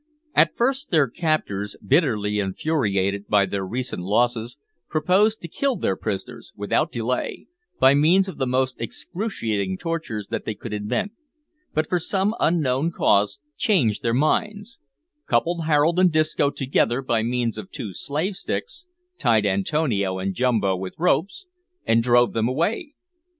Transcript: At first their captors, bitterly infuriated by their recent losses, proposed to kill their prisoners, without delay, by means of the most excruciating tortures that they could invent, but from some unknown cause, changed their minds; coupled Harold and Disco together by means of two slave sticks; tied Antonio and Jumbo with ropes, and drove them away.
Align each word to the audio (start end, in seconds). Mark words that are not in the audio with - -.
At 0.33 0.57
first 0.57 0.89
their 0.89 1.07
captors, 1.07 1.75
bitterly 1.85 2.39
infuriated 2.39 3.27
by 3.27 3.45
their 3.45 3.63
recent 3.63 4.01
losses, 4.01 4.57
proposed 4.89 5.43
to 5.43 5.47
kill 5.47 5.75
their 5.75 5.95
prisoners, 5.95 6.51
without 6.55 6.91
delay, 6.91 7.45
by 7.79 7.93
means 7.93 8.27
of 8.27 8.39
the 8.39 8.47
most 8.47 8.81
excruciating 8.81 9.77
tortures 9.77 10.25
that 10.29 10.43
they 10.43 10.55
could 10.55 10.73
invent, 10.73 11.11
but 11.75 11.87
from 11.87 11.99
some 11.99 12.33
unknown 12.39 12.91
cause, 12.91 13.37
changed 13.57 14.01
their 14.01 14.11
minds; 14.15 14.79
coupled 15.27 15.65
Harold 15.65 15.99
and 15.99 16.11
Disco 16.11 16.49
together 16.49 17.03
by 17.03 17.21
means 17.21 17.55
of 17.59 17.69
two 17.69 17.93
slave 17.93 18.35
sticks; 18.35 18.87
tied 19.19 19.45
Antonio 19.45 20.17
and 20.17 20.33
Jumbo 20.33 20.75
with 20.75 20.95
ropes, 20.97 21.45
and 21.85 22.01
drove 22.01 22.33
them 22.33 22.47
away. 22.47 22.95